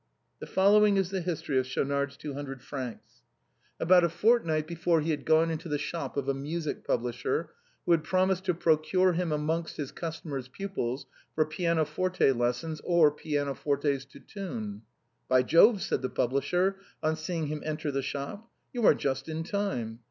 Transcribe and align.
The 0.39 0.47
following 0.47 0.97
is 0.97 1.11
the 1.11 1.21
history 1.21 1.59
of 1.59 1.67
Schaunard's 1.67 2.17
two 2.17 2.33
hundred 2.33 2.63
francs: 2.63 3.21
About 3.79 4.03
a 4.03 4.09
fortnight 4.09 4.65
before 4.65 4.99
he 5.01 5.11
had 5.11 5.25
gone 5.25 5.51
into 5.51 5.69
the 5.69 5.77
shop 5.77 6.17
of 6.17 6.27
a 6.27 6.33
music 6.33 6.83
publisher 6.83 7.51
who 7.85 7.91
had 7.91 8.03
promised 8.03 8.45
to 8.45 8.55
procure 8.55 9.13
him 9.13 9.31
amongst 9.31 9.77
his 9.77 9.91
customers 9.91 10.47
pupils 10.47 11.05
for 11.35 11.45
pianoforte 11.45 12.31
lessons 12.31 12.81
or 12.83 13.11
pianofortes 13.15 14.05
to 14.09 14.19
tune." 14.19 14.81
By 15.29 15.43
Jove!" 15.43 15.79
said 15.83 16.01
the 16.01 16.09
publisher, 16.09 16.77
on 17.03 17.15
seeing 17.15 17.45
him 17.45 17.61
enter 17.63 17.91
the 17.91 18.01
shop, 18.01 18.49
"3'ou 18.73 18.83
are 18.85 18.95
Just 18.95 19.29
in 19.29 19.43
time. 19.43 19.99